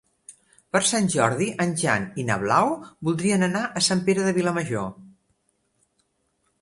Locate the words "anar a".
3.49-3.85